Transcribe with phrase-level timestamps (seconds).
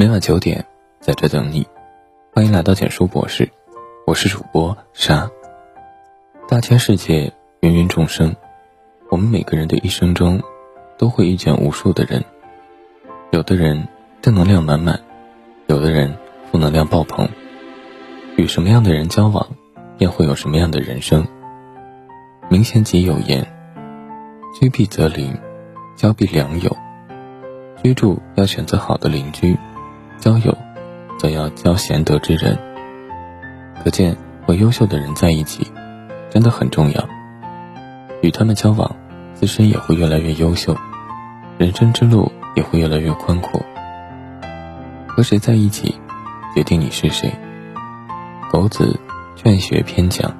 [0.00, 0.64] 每晚九点，
[1.00, 1.66] 在这等你。
[2.32, 3.50] 欢迎来到简书博士，
[4.06, 5.28] 我是主播沙。
[6.46, 7.32] 大千世界，
[7.62, 8.36] 芸芸众生，
[9.10, 10.40] 我们每个人的一生中，
[10.98, 12.24] 都会遇见无数的人。
[13.32, 13.88] 有的人
[14.22, 15.00] 正能量满满，
[15.66, 16.16] 有的人
[16.52, 17.28] 负能量爆棚。
[18.36, 19.48] 与什么样的人交往，
[19.96, 21.26] 便会有什么样的人生。
[22.48, 23.44] 明贤集有言：
[24.60, 25.36] 居必择邻，
[25.96, 26.76] 交必良友。
[27.82, 29.58] 居住要选择好的邻居。
[30.20, 30.56] 交友，
[31.18, 32.58] 则要交贤德之人。
[33.82, 35.70] 可见和优秀的人在一起，
[36.28, 37.08] 真的很重要。
[38.20, 38.96] 与他们交往，
[39.34, 40.76] 自身也会越来越优秀，
[41.56, 43.64] 人生之路也会越来越宽阔。
[45.06, 45.94] 和谁在一起，
[46.54, 47.32] 决定你是谁。
[48.50, 48.98] 狗子
[49.36, 50.36] 劝学偏讲：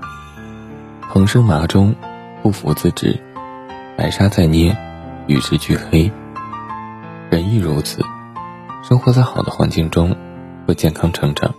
[1.09, 1.95] 蓬生麻中，
[2.43, 3.17] 不服自直；
[3.97, 4.77] 白沙在捏，
[5.29, 6.11] 与之俱黑。
[7.31, 8.03] 人亦如此。
[8.89, 10.17] 生活在好的环境中，
[10.67, 11.51] 会健康成长；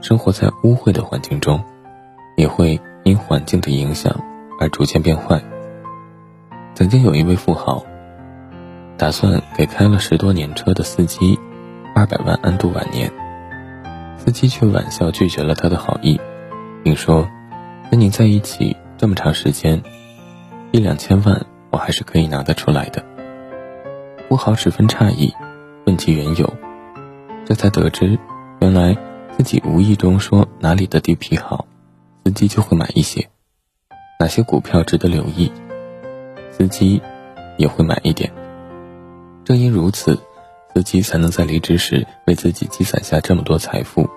[0.00, 1.60] 生活在污秽的环境中，
[2.36, 4.14] 也会因环境的影响
[4.60, 5.42] 而逐渐变坏。
[6.76, 7.84] 曾经有一位富豪，
[8.96, 11.36] 打算给开了十多年车的司机
[11.92, 13.10] 二百万安度晚年，
[14.16, 16.20] 司机却玩笑拒绝了他的好意，
[16.84, 17.28] 并说
[17.90, 19.82] ：“跟你在一起这么长时间，
[20.70, 23.04] 一两千万我还是可以拿得出来的。”
[24.30, 25.34] 富豪十分诧异。
[25.86, 26.48] 问其缘由，
[27.44, 28.18] 这才得知，
[28.60, 28.96] 原来
[29.36, 31.66] 自己无意中说哪里的地皮好，
[32.24, 33.22] 司机就会买一些；
[34.18, 35.50] 哪些股票值得留意，
[36.52, 37.00] 司机
[37.56, 38.30] 也会买一点。
[39.42, 40.18] 正因如此，
[40.74, 44.08] 司机才能在离职时为自己积攒下这么多财富。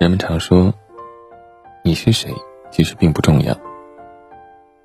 [0.00, 0.72] 人们常说，
[1.84, 2.34] 你是谁
[2.70, 3.56] 其实并不重要，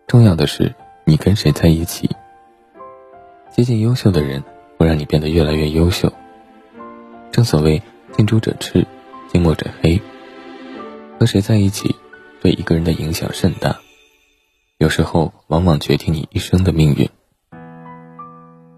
[0.06, 2.10] 重要的是你跟谁在一起。
[3.50, 4.44] 接近优秀的人。
[4.78, 6.12] 会让你变得越来越优秀。
[7.32, 7.82] 正所谓
[8.16, 8.86] 近朱者赤，
[9.32, 10.02] 近墨者黑。
[11.20, 11.96] 和谁在一起，
[12.42, 13.78] 对一个人的影响甚大，
[14.78, 17.10] 有时候往往决定你一生的命运。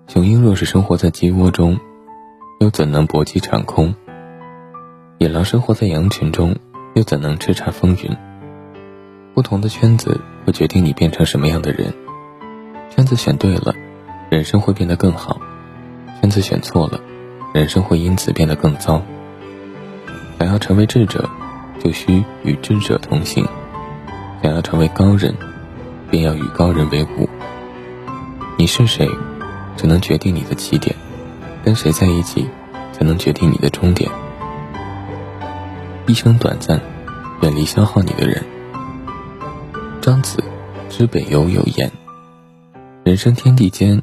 [0.07, 1.79] 雄鹰若是生活在鸡窝中，
[2.59, 3.95] 又怎能搏击长空？
[5.17, 6.55] 野狼生活在羊群中，
[6.93, 8.15] 又怎能叱咤风云？
[9.33, 11.93] 不同的圈子会决定你变成什么样的人。
[12.91, 13.73] 圈子选对了，
[14.29, 15.41] 人生会变得更好。
[16.25, 16.99] 圈子选错了，
[17.53, 18.99] 人生会因此变得更糟。
[20.39, 21.29] 想要成为智者，
[21.79, 23.45] 就需与智者同行；
[24.41, 25.35] 想要成为高人，
[26.09, 27.29] 便要与高人为伍。
[28.57, 29.07] 你是谁，
[29.77, 30.95] 只能决定你的起点；
[31.63, 32.49] 跟谁在一起，
[32.91, 34.09] 才能决定你的终点。
[36.07, 36.81] 一生短暂，
[37.43, 38.43] 远离消耗你的人。
[40.01, 40.43] 庄子
[40.89, 41.91] 之北游有言
[43.05, 44.01] ：“人生天地间。”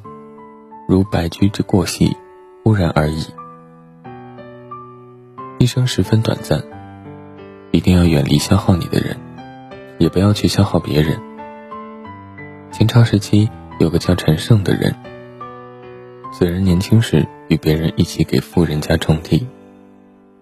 [0.93, 2.19] 如白驹之过隙，
[2.63, 3.25] 忽然而已。
[5.59, 6.63] 一生十分短暂，
[7.71, 9.17] 一定要远离消耗你的人，
[9.97, 11.19] 也不要去消耗别人。
[12.71, 13.49] 秦朝时期
[13.81, 14.95] 有个叫陈胜的人，
[16.31, 19.47] 此人年轻时与别人一起给富人家种地。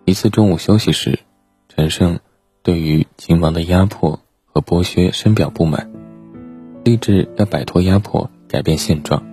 [0.04, 1.20] 一次中午休息时，
[1.68, 2.18] 陈胜
[2.64, 5.88] 对于秦王的压迫和剥削深表不满，
[6.82, 9.29] 立志要摆脱压迫，改变现状。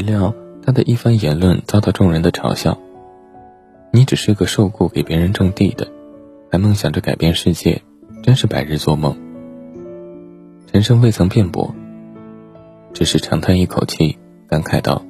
[0.00, 0.34] 料
[0.64, 2.78] 他的一番言论遭到众人的嘲笑。
[3.92, 5.88] 你只是个受雇给别人种地的，
[6.50, 7.82] 还梦想着改变世界，
[8.22, 9.16] 真是白日做梦。
[10.70, 11.74] 陈胜未曾辩驳，
[12.92, 14.16] 只是长叹一口气，
[14.46, 15.02] 感慨道：“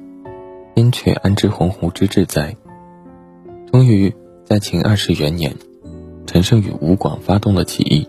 [0.75, 2.55] 燕雀安知鸿鹄之志哉？”
[3.71, 4.11] 终于
[4.43, 5.55] 在秦二世元年，
[6.25, 8.07] 陈胜与吴广发动了起义，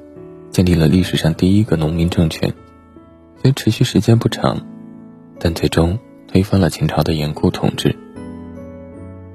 [0.50, 2.52] 建立了历史上第一个农民政权。
[3.42, 4.64] 虽持续时间不长，
[5.38, 5.98] 但最终。
[6.32, 7.90] 推翻了秦朝的严酷统治。《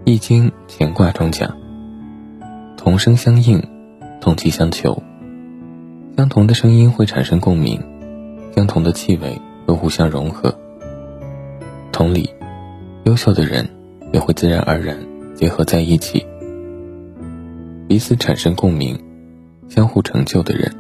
[0.04, 1.56] 易经》乾卦中讲
[2.76, 3.62] ：“同声相应，
[4.20, 5.04] 同气相求。”
[6.18, 7.80] 相同的声音会产生共鸣，
[8.56, 10.58] 相同的气味会互相融合。
[11.92, 12.34] 同理，
[13.04, 13.70] 优秀的人
[14.12, 14.98] 也会自然而然
[15.36, 16.26] 结合在一起，
[17.88, 19.00] 彼此产生共鸣，
[19.70, 20.76] 相互成就的人，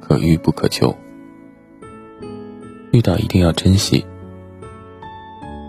[0.00, 0.94] 可遇不可求。
[2.92, 4.06] 遇到一定要珍惜。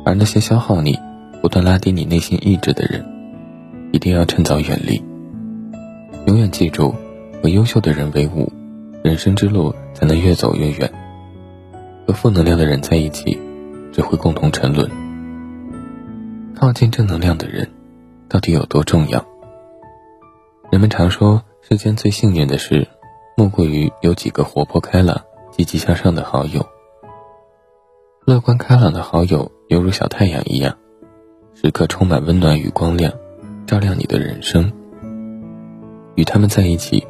[0.09, 0.99] 而那些消耗你、
[1.39, 3.05] 不断拉低你内心意志的人，
[3.91, 4.99] 一定要趁早远离。
[6.25, 6.95] 永远记住，
[7.43, 8.51] 和优秀的人为伍，
[9.03, 10.91] 人生之路才能越走越远。
[12.07, 13.39] 和负能量的人在一起，
[13.93, 14.89] 只会共同沉沦。
[16.55, 17.69] 靠近正能量的人，
[18.27, 19.23] 到底有多重要？
[20.71, 22.87] 人们常说，世间最幸运的事，
[23.37, 25.21] 莫过于有几个活泼开朗、
[25.51, 26.65] 积极向上的好友。
[28.25, 30.75] 乐观开朗的好友犹如小太阳一样，
[31.53, 33.13] 时刻充满温暖与光亮，
[33.67, 34.73] 照亮你的人生。
[36.15, 37.05] 与他们在一起，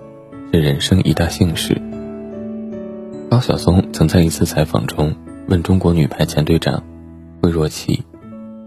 [0.51, 1.81] 是人生一大幸事。
[3.29, 5.15] 高晓松曾在一次采访中
[5.47, 6.83] 问中国女排前队长
[7.43, 8.03] 魏若琪：“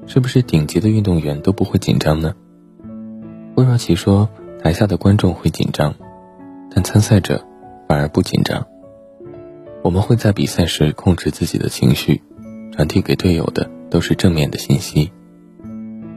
[0.09, 2.35] 是不是顶级的运动员都不会紧张呢？”
[3.57, 4.27] 魏若琪说
[4.65, 5.95] ：“台下的观众会紧张，
[6.75, 7.45] 但参赛者
[7.87, 8.67] 反而不紧张。
[9.83, 12.23] 我们会在比赛时控制自己的情绪，
[12.73, 15.13] 传递给队友的都是正面的信息。”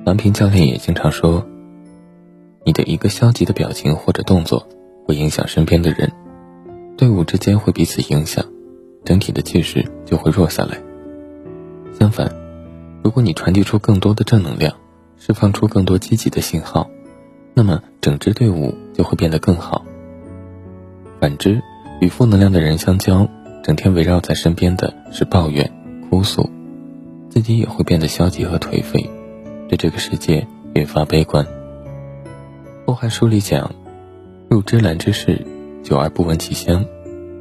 [0.05, 1.45] 郎平教练也经常说
[2.63, 4.65] ：“你的一个消极的表情或者动作，
[5.05, 6.09] 会影响身边的人。”
[6.95, 8.45] 队伍之间会彼此影响，
[9.03, 10.77] 整体的气势就会弱下来。
[11.99, 12.33] 相反，
[13.03, 14.73] 如果你传递出更多的正能量，
[15.17, 16.89] 释放出更多积极的信号，
[17.53, 19.83] 那么整支队伍就会变得更好。
[21.19, 21.61] 反之，
[21.99, 23.27] 与负能量的人相交，
[23.63, 25.69] 整天围绕在身边的是抱怨、
[26.09, 26.49] 哭诉，
[27.35, 29.09] 自己也会变得消极和颓废，
[29.67, 31.43] 对这个世界越发悲观。
[32.87, 33.75] 《后汉书》里讲
[34.49, 35.45] ：“入芝兰之室。”
[35.83, 36.83] 久而不闻其香，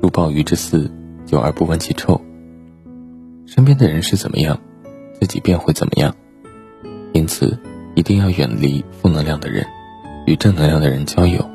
[0.03, 0.91] 入鲍鱼之肆；
[1.25, 2.21] 久而不闻其臭。
[3.47, 4.61] 身边的人是怎么样，
[5.21, 6.15] 自己便会怎么样。
[7.13, 7.57] 因此，
[7.95, 9.65] 一定要远离负能量的人，
[10.27, 11.49] 与正能量的人交友。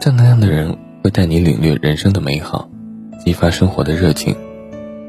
[0.00, 2.70] 正能量的人会带你领略人生的美好，
[3.24, 4.36] 激发生活的热情。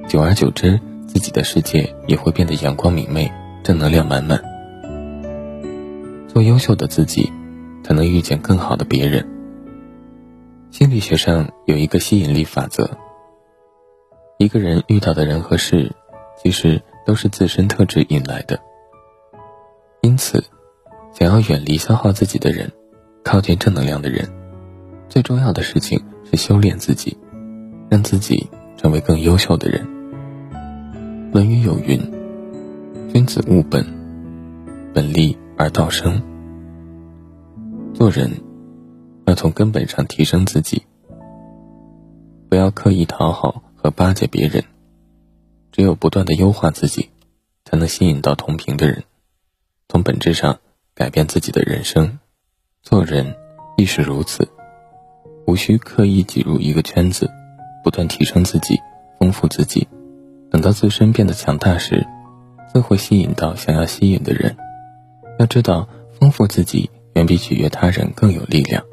[0.10, 0.78] 久而久之，
[1.14, 3.32] 自己的世界也会变得阳光明媚，
[3.64, 4.44] 正能量满满。
[6.28, 7.32] 做优秀的自己，
[7.84, 9.24] 才能遇见更好的别人。
[10.72, 12.90] 心理学上有一个吸引力法则。
[14.40, 15.92] 一个人遇到的人和事，
[16.42, 18.60] 其实都是自身特质引来的。
[20.02, 20.44] 因此，
[21.14, 22.72] 想要远离消耗自己的人，
[23.24, 24.28] 靠近正能量的人，
[25.10, 27.16] 最重要的事情是修炼自己，
[27.88, 29.86] 让自己成为更优秀的人。
[31.34, 32.00] 《论语》有云
[33.12, 33.84] ：“君子务本，
[34.94, 36.22] 本立而道生。”
[37.92, 38.30] 做人。
[39.26, 40.84] 要从根本上提升自己，
[42.50, 44.64] 不要刻意讨好和巴结别人，
[45.72, 47.10] 只有不断的优化自己，
[47.66, 49.04] 才能吸引到同频的人，
[49.88, 50.60] 从本质上
[50.94, 52.20] 改变自己的人生。
[52.84, 53.34] 做人
[53.78, 54.48] 亦是如此，
[55.48, 57.28] 无需刻意挤入一个圈子，
[57.84, 58.78] 不断提升自己，
[59.18, 59.88] 丰富自己，
[60.54, 62.06] 等到自身变得强大时，
[62.72, 64.56] 自会吸引到想要吸引的人。
[65.40, 68.84] 要知道，丰富自己远比取悦他人更有力量。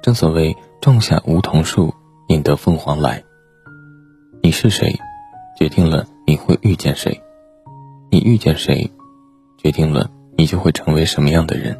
[0.00, 1.92] 正所谓种下梧桐树，
[2.28, 3.24] 引得凤凰来。
[4.40, 4.96] 你是谁，
[5.58, 7.10] 决定了你会遇见谁；
[8.08, 8.88] 你遇见谁，
[9.58, 11.76] 决定了你就会成为什么样的人。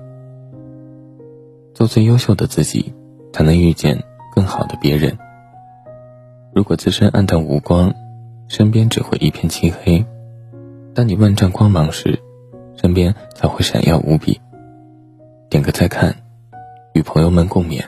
[1.72, 2.92] 做最优秀的自己，
[3.32, 4.02] 才能遇见
[4.34, 5.16] 更好的别人。
[6.52, 7.94] 如果自身暗淡无光，
[8.48, 10.04] 身边只会一片漆黑；
[10.94, 12.18] 当你万丈光芒时，
[12.80, 14.40] 身边才会闪耀无比。
[15.50, 16.14] 点个再看，
[16.94, 17.82] 与朋友们共勉。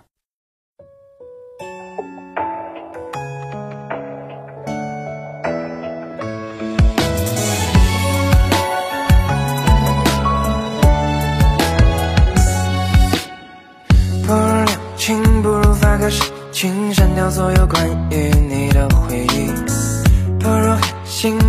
[14.96, 19.65] 情不如发个事情删掉所有关于你的回忆，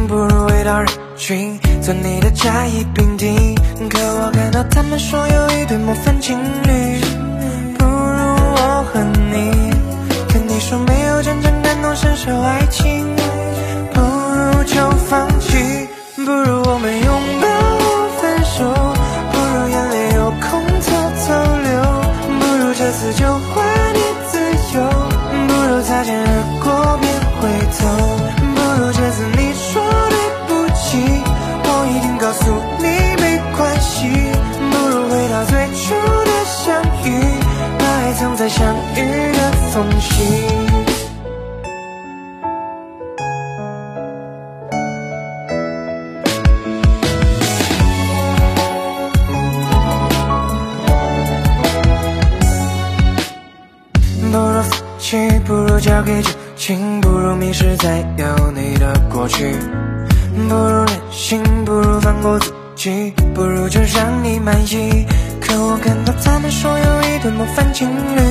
[0.08, 3.56] 不如回到人群，做你的甲乙丙丁。
[3.90, 7.00] 可我看到他们说有一对模范情侣，
[55.98, 59.56] 交给旧情，不如迷失在有你的过去，
[60.48, 65.08] 不如任性，不如放过自己，不如就让你满意。
[65.42, 68.22] 可我看到他们说有一对模范情侣，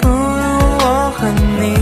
[0.00, 0.14] 不如
[0.80, 1.28] 我和
[1.60, 1.72] 你。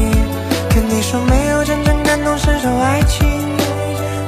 [0.68, 3.26] 可你说没有真正感同身受爱情，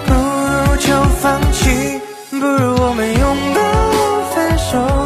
[0.07, 3.61] 不如就放弃，不如我们拥抱
[3.93, 5.06] 后分手。